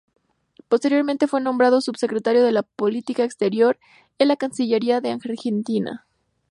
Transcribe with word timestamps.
Posteriormente 0.67 1.27
fue 1.27 1.41
nombrado 1.41 1.79
Subsecretario 1.79 2.43
de 2.43 2.63
Política 2.63 3.23
Exterior 3.23 3.77
en 4.17 4.29
la 4.29 4.35
Cancillería 4.35 4.97
argentina. 4.97 6.07